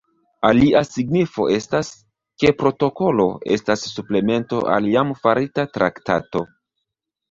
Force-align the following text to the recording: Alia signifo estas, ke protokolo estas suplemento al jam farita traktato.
Alia 0.47 0.79
signifo 0.87 1.45
estas, 1.57 1.91
ke 2.45 2.55
protokolo 2.63 3.29
estas 3.59 3.87
suplemento 3.93 4.67
al 4.79 4.93
jam 4.99 5.17
farita 5.25 5.71
traktato. 5.81 6.49